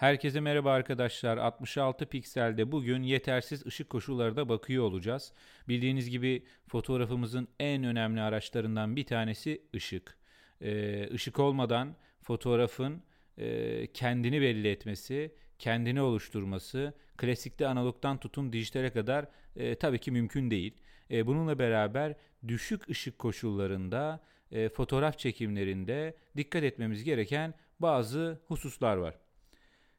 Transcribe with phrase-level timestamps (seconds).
[0.00, 1.36] Herkese merhaba arkadaşlar.
[1.36, 5.32] 66 pikselde bugün yetersiz ışık koşulları da bakıyor olacağız.
[5.68, 10.16] Bildiğiniz gibi fotoğrafımızın en önemli araçlarından bir tanesi ışık.
[10.60, 13.02] Ee, ışık olmadan fotoğrafın
[13.38, 19.26] e, kendini belli etmesi, kendini oluşturması, klasikte analogdan tutun dijitale kadar
[19.56, 20.74] e, tabii ki mümkün değil.
[21.10, 22.14] E, bununla beraber
[22.48, 24.20] düşük ışık koşullarında
[24.52, 29.14] e, fotoğraf çekimlerinde dikkat etmemiz gereken bazı hususlar var.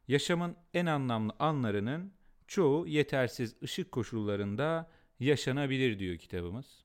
[0.08, 2.12] Yaşamın en anlamlı anlarının
[2.46, 4.90] çoğu yetersiz ışık koşullarında
[5.20, 6.84] yaşanabilir diyor kitabımız.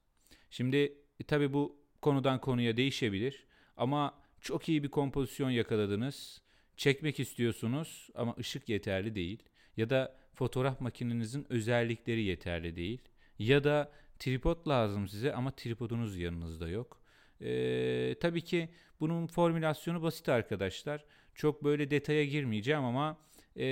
[0.49, 0.77] Şimdi
[1.19, 3.45] e, tabi bu konudan konuya değişebilir
[3.77, 6.41] ama çok iyi bir kompozisyon yakaladınız.
[6.77, 9.43] Çekmek istiyorsunuz ama ışık yeterli değil
[9.77, 13.01] ya da fotoğraf makinenizin özellikleri yeterli değil
[13.39, 17.01] ya da tripod lazım size ama tripodunuz yanınızda yok.
[17.41, 21.05] Ee, tabii ki bunun formülasyonu basit arkadaşlar.
[21.37, 23.17] Çok böyle detaya girmeyeceğim ama
[23.55, 23.65] e,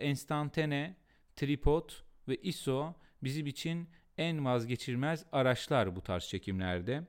[0.00, 0.96] enstantane,
[1.36, 1.90] tripod
[2.28, 7.02] ve ISO bizim için en vazgeçilmez araçlar bu tarz çekimlerde.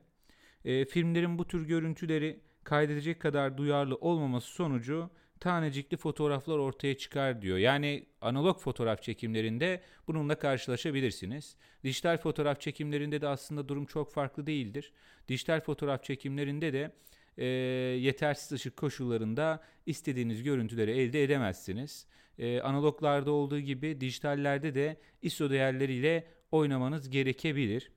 [0.64, 7.58] E, filmlerin bu tür görüntüleri kaydedecek kadar duyarlı olmaması sonucu tanecikli fotoğraflar ortaya çıkar diyor.
[7.58, 11.56] Yani analog fotoğraf çekimlerinde bununla karşılaşabilirsiniz.
[11.84, 14.92] Dijital fotoğraf çekimlerinde de aslında durum çok farklı değildir.
[15.28, 16.92] Dijital fotoğraf çekimlerinde de
[17.38, 22.06] e, yetersiz ışık koşullarında istediğiniz görüntüleri elde edemezsiniz.
[22.38, 27.90] E, analoglarda olduğu gibi dijitallerde de ISO değerleriyle oynamanız gerekebilir.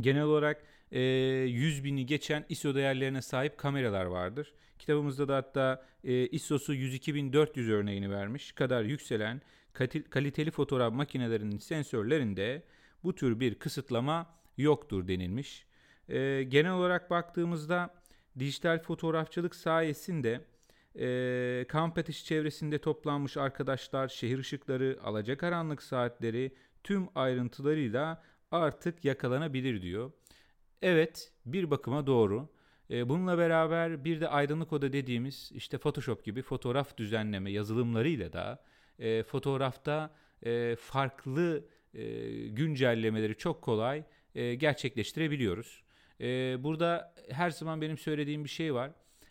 [0.00, 4.52] Genel olarak e, 100 bini geçen ISO değerlerine sahip kameralar vardır.
[4.78, 9.42] Kitabımızda da hatta e, ISO'su 102.400 örneğini vermiş kadar yükselen
[10.10, 12.62] kaliteli fotoğraf makinelerinin sensörlerinde
[13.04, 15.66] bu tür bir kısıtlama yoktur denilmiş.
[16.08, 17.94] E, genel olarak baktığımızda
[18.40, 20.40] dijital fotoğrafçılık sayesinde
[20.98, 30.12] e, kamp ateşi çevresinde toplanmış arkadaşlar şehir ışıkları, alacakaranlık saatleri tüm ayrıntılarıyla artık yakalanabilir diyor.
[30.82, 32.48] Evet bir bakıma doğru.
[32.90, 38.62] E, bununla beraber bir de aydınlık oda dediğimiz işte Photoshop gibi fotoğraf düzenleme yazılımlarıyla da
[38.98, 41.64] e, fotoğrafta e, farklı
[41.94, 42.02] e,
[42.48, 45.82] güncellemeleri çok kolay e, gerçekleştirebiliyoruz.
[46.20, 48.90] E, burada her zaman benim söylediğim bir şey var.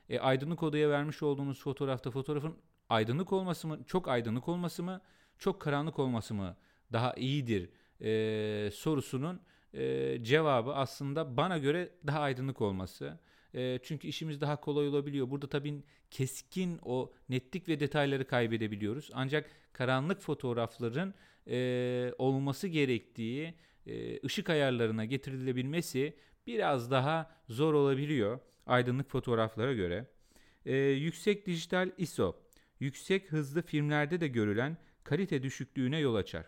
[0.09, 2.57] E, aydınlık odaya vermiş olduğunuz fotoğrafta fotoğrafın
[2.89, 5.01] aydınlık olması mı, çok aydınlık olması mı,
[5.37, 6.55] çok karanlık olması mı
[6.93, 7.69] daha iyidir
[8.01, 9.41] e, sorusunun
[9.73, 13.19] e, cevabı aslında bana göre daha aydınlık olması.
[13.55, 15.29] E, çünkü işimiz daha kolay olabiliyor.
[15.29, 19.09] Burada tabii keskin o netlik ve detayları kaybedebiliyoruz.
[19.13, 21.13] Ancak karanlık fotoğrafların
[21.47, 23.53] e, olması gerektiği
[23.87, 26.13] e, ışık ayarlarına getirilebilmesi
[26.49, 30.07] biraz daha zor olabiliyor aydınlık fotoğraflara göre.
[30.65, 32.35] E, yüksek dijital ISO,
[32.79, 36.45] yüksek hızlı filmlerde de görülen kalite düşüklüğüne yol açar.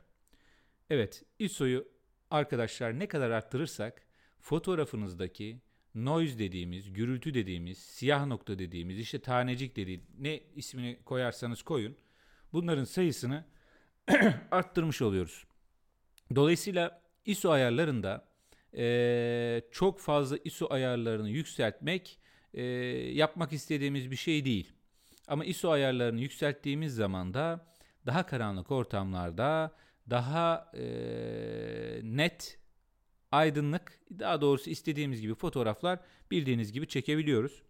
[0.90, 1.88] Evet, ISO'yu
[2.32, 4.02] arkadaşlar ne kadar arttırırsak
[4.40, 5.62] fotoğrafınızdaki
[5.96, 11.98] noise dediğimiz, gürültü dediğimiz, siyah nokta dediğimiz, işte tanecik dediği ne ismini koyarsanız koyun
[12.54, 13.46] bunların sayısını
[14.52, 15.46] arttırmış oluyoruz.
[16.36, 18.31] Dolayısıyla ISO ayarlarında
[18.78, 22.20] e, çok fazla ISO ayarlarını yükseltmek
[22.54, 22.64] e,
[23.14, 24.72] yapmak istediğimiz bir şey değil.
[25.28, 27.66] Ama ISO ayarlarını yükselttiğimiz zaman da
[28.06, 29.76] daha karanlık ortamlarda
[30.10, 30.84] daha e,
[32.04, 32.60] net,
[33.32, 36.00] aydınlık, daha doğrusu istediğimiz gibi fotoğraflar
[36.32, 37.64] bildiğiniz gibi çekebiliyoruz.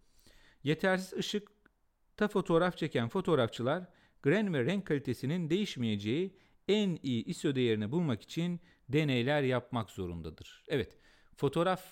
[0.64, 3.84] Yetersiz ışıkta fotoğraf çeken fotoğrafçılar
[4.22, 6.36] grain ve renk kalitesinin değişmeyeceği
[6.68, 8.60] en iyi ISO değerini bulmak için
[8.92, 10.64] deneyler yapmak zorundadır.
[10.68, 10.98] Evet,
[11.36, 11.82] fotoğraf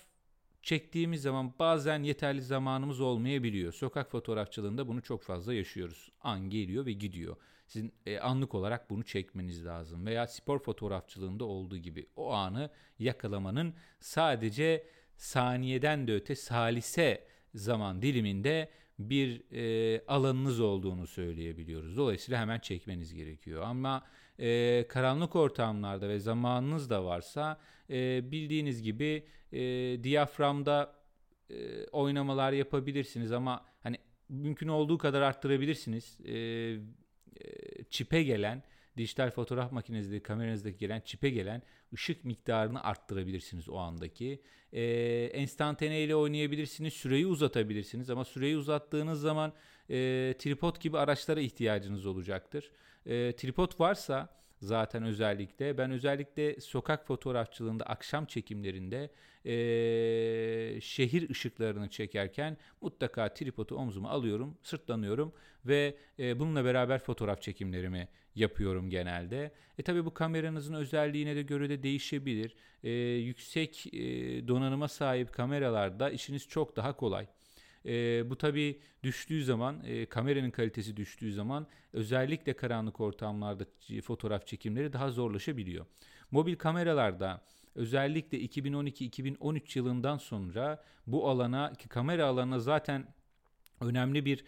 [0.61, 3.73] çektiğimiz zaman bazen yeterli zamanımız olmayabiliyor.
[3.73, 6.11] Sokak fotoğrafçılığında bunu çok fazla yaşıyoruz.
[6.21, 7.35] An geliyor ve gidiyor.
[7.67, 10.05] Sizin e, anlık olarak bunu çekmeniz lazım.
[10.05, 12.69] Veya spor fotoğrafçılığında olduğu gibi o anı
[12.99, 14.87] yakalamanın sadece
[15.17, 18.69] saniyeden de öte salise zaman diliminde
[18.99, 21.97] bir e, alanınız olduğunu söyleyebiliyoruz.
[21.97, 23.61] Dolayısıyla hemen çekmeniz gerekiyor.
[23.61, 24.03] Ama
[24.41, 27.59] e, karanlık ortamlarda ve zamanınız da varsa
[27.89, 29.59] e, bildiğiniz gibi e,
[30.03, 30.95] diyaframda
[31.49, 33.97] e, oynamalar yapabilirsiniz ama hani
[34.29, 36.17] mümkün olduğu kadar arttırabilirsiniz.
[36.25, 36.79] E, e,
[37.89, 38.63] çipe gelen
[38.97, 41.61] dijital fotoğraf makinenizdeki kameranızdaki gelen çipe gelen
[41.93, 44.41] ışık miktarını arttırabilirsiniz o andaki.
[44.73, 44.83] E,
[45.33, 49.53] enstantane ile oynayabilirsiniz, süreyi uzatabilirsiniz ama süreyi uzattığınız zaman
[49.89, 49.95] e,
[50.39, 52.71] tripod gibi araçlara ihtiyacınız olacaktır.
[53.05, 54.29] E, tripod varsa
[54.61, 55.77] zaten özellikle.
[55.77, 59.09] Ben özellikle sokak fotoğrafçılığında akşam çekimlerinde
[59.45, 65.33] e, şehir ışıklarını çekerken mutlaka tripodu omzuma alıyorum, sırtlanıyorum
[65.65, 69.51] ve e, bununla beraber fotoğraf çekimlerimi yapıyorum genelde.
[69.77, 72.55] E tabi bu kameranızın özelliğine de göre de değişebilir.
[72.83, 73.99] E, yüksek e,
[74.47, 77.27] donanıma sahip kameralarda işiniz çok daha kolay.
[77.85, 83.65] E, bu tabi düştüğü zaman, e, kameranın kalitesi düştüğü zaman özellikle karanlık ortamlarda
[84.03, 85.85] fotoğraf çekimleri daha zorlaşabiliyor.
[86.31, 87.41] Mobil kameralarda
[87.75, 93.07] özellikle 2012-2013 yılından sonra bu alana ki kamera alanına zaten
[93.81, 94.43] önemli bir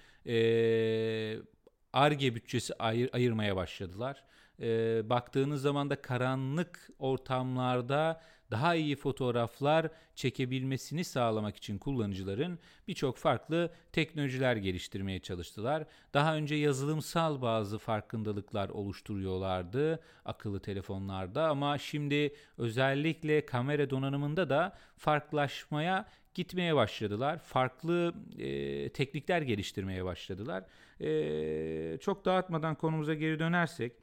[1.93, 4.23] ARGE e, bütçesi ayır, ayırmaya başladılar.
[4.61, 13.71] E, baktığınız zaman da karanlık ortamlarda daha iyi fotoğraflar çekebilmesini sağlamak için kullanıcıların birçok farklı
[13.91, 15.85] teknolojiler geliştirmeye çalıştılar.
[16.13, 26.05] Daha önce yazılımsal bazı farkındalıklar oluşturuyorlardı akıllı telefonlarda ama şimdi özellikle kamera donanımında da farklılaşmaya
[26.33, 27.39] gitmeye başladılar.
[27.39, 30.63] Farklı e, teknikler geliştirmeye başladılar.
[31.01, 33.93] E, çok dağıtmadan konumuza geri dönersek,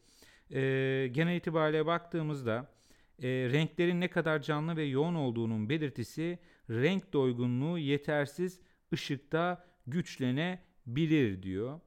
[0.50, 0.60] e,
[1.12, 2.66] genel itibariyle baktığımızda
[3.22, 6.38] e, renklerin ne kadar canlı ve yoğun olduğunun belirtisi
[6.70, 8.61] renk doygunluğu yetersiz
[8.93, 11.81] ışıkta güçlenebilir diyor.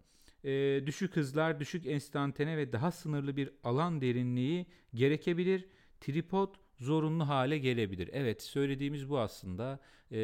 [0.43, 5.67] E, düşük hızlar, düşük enstantane ve daha sınırlı bir alan derinliği gerekebilir.
[6.01, 8.09] Tripod zorunlu hale gelebilir.
[8.13, 9.79] Evet söylediğimiz bu aslında.
[10.11, 10.17] E,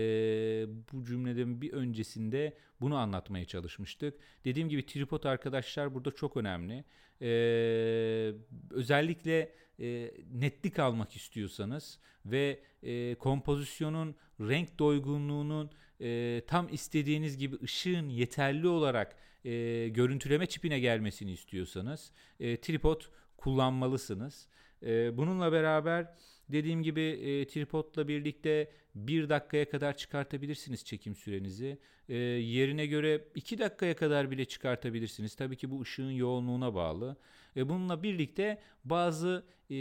[0.94, 4.14] bu cümleden bir öncesinde bunu anlatmaya çalışmıştık.
[4.46, 6.84] Dediğim gibi tripod arkadaşlar burada çok önemli.
[7.22, 7.30] E,
[8.70, 18.10] özellikle e, netlik almak istiyorsanız ve e, kompozisyonun renk doygunluğunun e, tam istediğiniz gibi ışığın
[18.10, 19.16] yeterli olarak
[19.46, 23.02] e, görüntüleme çipine gelmesini istiyorsanız e, tripod
[23.38, 24.48] kullanmalısınız.
[24.84, 26.08] E, bununla beraber
[26.50, 31.78] dediğim gibi e, tripodla birlikte bir dakikaya kadar çıkartabilirsiniz çekim sürenizi.
[32.10, 35.36] E, yerine göre iki dakikaya kadar bile çıkartabilirsiniz.
[35.36, 37.18] Tabii ki bu ışığın yoğunluğuna bağlı.
[37.58, 39.76] E, bununla birlikte bazı e,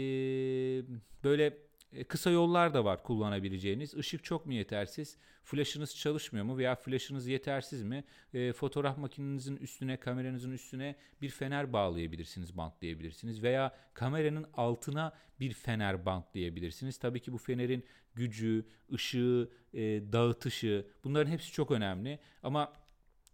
[1.23, 1.57] böyle
[1.93, 3.93] e, kısa yollar da var kullanabileceğiniz.
[3.93, 5.17] Işık çok mu yetersiz?
[5.43, 8.03] Flash'ınız çalışmıyor mu veya flash'ınız yetersiz mi?
[8.33, 16.05] E, fotoğraf makinenizin üstüne, kameranızın üstüne bir fener bağlayabilirsiniz, bantlayabilirsiniz veya kameranın altına bir fener
[16.05, 16.97] bantlayabilirsiniz.
[16.97, 19.81] Tabii ki bu fenerin gücü, ışığı, e,
[20.11, 22.73] dağıtışı bunların hepsi çok önemli ama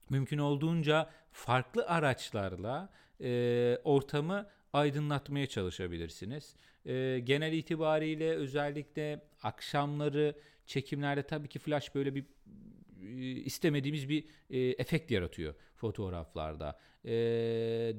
[0.09, 2.89] mümkün olduğunca farklı araçlarla
[3.21, 6.55] e, ortamı aydınlatmaya çalışabilirsiniz.
[6.85, 10.35] E, genel itibariyle özellikle akşamları
[10.65, 12.25] çekimlerde tabii ki flash böyle bir
[13.01, 16.79] e, istemediğimiz bir e, efekt yaratıyor fotoğraflarda.
[17.05, 17.11] E,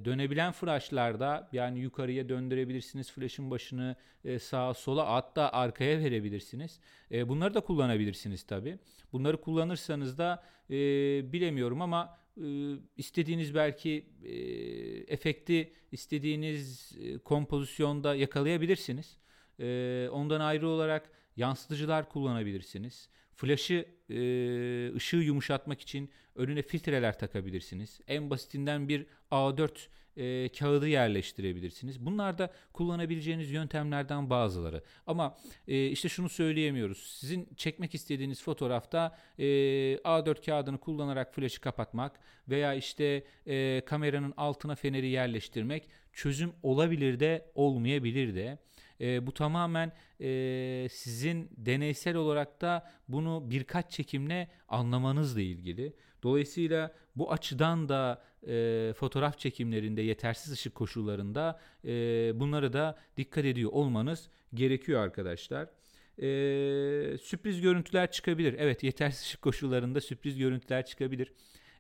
[0.04, 6.80] dönebilen flashlarda yani yukarıya döndürebilirsiniz flashın başını e, sağa sola hatta arkaya verebilirsiniz.
[7.12, 8.78] E, bunları da kullanabilirsiniz tabii.
[9.12, 10.76] Bunları kullanırsanız da e,
[11.32, 12.18] bilemiyorum ama
[12.96, 14.32] istediğiniz belki e,
[15.12, 19.16] efekti istediğiniz e, kompozisyonda yakalayabilirsiniz.
[19.60, 23.08] E, ondan ayrı olarak yansıtıcılar kullanabilirsiniz.
[23.34, 28.00] Flash'ı e, ışığı yumuşatmak için önüne filtreler takabilirsiniz.
[28.06, 32.06] En basitinden bir A4 e, kağıdı yerleştirebilirsiniz.
[32.06, 34.82] Bunlar da kullanabileceğiniz yöntemlerden bazıları.
[35.06, 35.36] Ama
[35.68, 36.98] e, işte şunu söyleyemiyoruz.
[37.20, 39.44] Sizin çekmek istediğiniz fotoğrafta e,
[39.96, 47.50] A4 kağıdını kullanarak flaşı kapatmak veya işte e, kameranın altına feneri yerleştirmek çözüm olabilir de
[47.54, 48.58] olmayabilir de.
[49.00, 55.92] E, bu tamamen e, sizin deneysel olarak da bunu birkaç çekimle anlamanızla ilgili.
[56.22, 61.90] Dolayısıyla bu açıdan da e, fotoğraf çekimlerinde yetersiz ışık koşullarında e,
[62.34, 65.68] bunlara da dikkat ediyor olmanız gerekiyor arkadaşlar.
[66.18, 68.54] E, sürpriz görüntüler çıkabilir.
[68.58, 71.32] Evet yetersiz ışık koşullarında sürpriz görüntüler çıkabilir.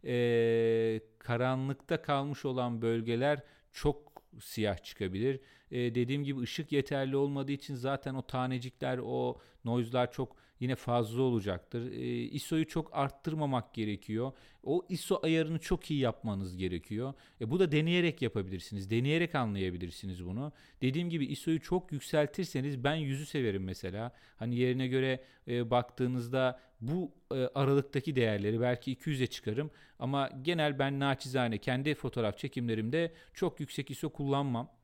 [0.04, 3.42] E, karanlıkta kalmış olan bölgeler
[3.72, 4.05] çok
[4.40, 5.40] siyah çıkabilir.
[5.70, 11.22] E, dediğim gibi ışık yeterli olmadığı için zaten o tanecikler, o noise'lar çok yine fazla
[11.22, 11.92] olacaktır.
[11.92, 14.32] E, ISO'yu çok arttırmamak gerekiyor.
[14.62, 17.14] O ISO ayarını çok iyi yapmanız gerekiyor.
[17.40, 18.90] E, bu da deneyerek yapabilirsiniz.
[18.90, 20.52] Deneyerek anlayabilirsiniz bunu.
[20.82, 24.12] Dediğim gibi ISO'yu çok yükseltirseniz ben yüzü severim mesela.
[24.36, 31.00] Hani yerine göre e, baktığınızda bu e, aralıktaki değerleri belki 200'e çıkarım ama genel ben
[31.00, 34.75] naçizane kendi fotoğraf çekimlerimde çok yüksek ISO kullanmam.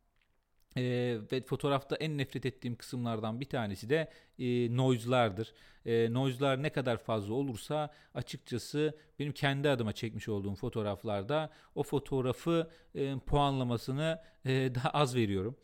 [0.77, 5.53] E, ve fotoğrafta en nefret ettiğim kısımlardan bir tanesi de e, noise'lardır.
[5.87, 12.71] E, noise'lar ne kadar fazla olursa açıkçası benim kendi adıma çekmiş olduğum fotoğraflarda o fotoğrafı
[12.95, 15.57] e, puanlamasını e, daha az veriyorum.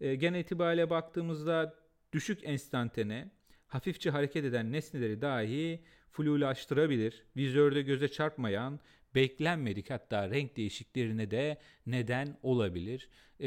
[0.00, 1.74] E, genel itibariyle baktığımızda
[2.12, 3.30] düşük enstantane,
[3.66, 7.24] hafifçe hareket eden nesneleri dahi flulaştırabilir.
[7.36, 8.80] Vizörde göze çarpmayan,
[9.14, 13.08] beklenmedik hatta renk değişikliklerine de neden olabilir.
[13.40, 13.46] E,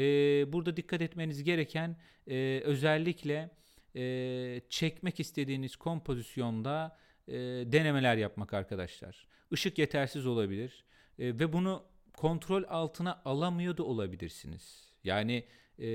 [0.52, 1.96] burada dikkat etmeniz gereken
[2.26, 3.50] e, özellikle
[3.96, 6.98] e, çekmek istediğiniz kompozisyonda
[7.28, 7.34] e,
[7.72, 9.26] denemeler yapmak arkadaşlar.
[9.50, 10.84] Işık yetersiz olabilir
[11.18, 11.84] e, ve bunu
[12.16, 14.94] kontrol altına alamıyor da olabilirsiniz.
[15.04, 15.44] Yani
[15.78, 15.86] e,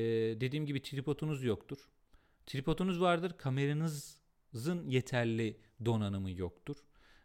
[0.42, 1.78] dediğim gibi tripodunuz yoktur.
[2.46, 6.78] Tripodunuz vardır, kameranızın yeterli donanımı yoktur.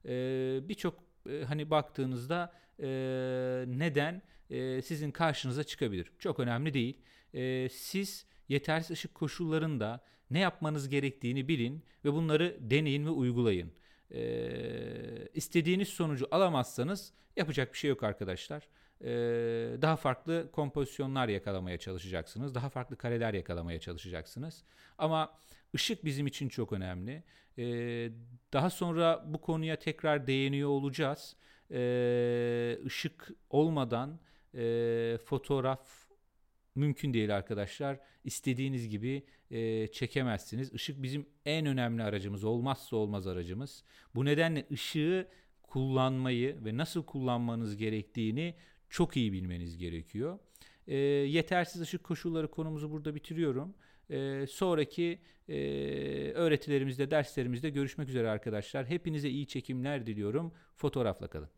[0.04, 2.88] E, Birçok e, hani baktığınızda e,
[3.66, 6.12] neden e, sizin karşınıza çıkabilir.
[6.18, 6.96] Çok önemli değil.
[7.34, 13.72] E, siz yetersiz ışık koşullarında ne yapmanız gerektiğini bilin ve bunları deneyin ve uygulayın.
[14.10, 18.68] E, istediğiniz sonucu alamazsanız yapacak bir şey yok arkadaşlar.
[19.00, 19.10] E,
[19.82, 22.54] daha farklı kompozisyonlar yakalamaya çalışacaksınız.
[22.54, 24.64] Daha farklı kareler yakalamaya çalışacaksınız.
[24.98, 25.32] Ama
[25.74, 27.22] ışık bizim için çok önemli.
[27.58, 27.64] E,
[28.52, 31.36] daha sonra bu konuya tekrar değiniyor olacağız.
[31.70, 34.20] E, ışık olmadan
[34.54, 36.08] e, fotoğraf
[36.74, 38.00] mümkün değil arkadaşlar.
[38.24, 40.72] İstediğiniz gibi e, çekemezsiniz.
[40.72, 43.84] Işık bizim en önemli aracımız, olmazsa olmaz aracımız.
[44.14, 45.28] Bu nedenle ışığı
[45.62, 48.54] kullanmayı ve nasıl kullanmanız gerektiğini
[48.88, 50.38] çok iyi bilmeniz gerekiyor.
[50.86, 53.74] E, yetersiz ışık koşulları konumuzu burada bitiriyorum.
[54.10, 55.18] E, sonraki
[55.48, 55.54] e,
[56.34, 58.86] öğretilerimizde, derslerimizde görüşmek üzere arkadaşlar.
[58.86, 60.52] Hepinize iyi çekimler diliyorum.
[60.76, 61.48] Fotoğrafla kalın.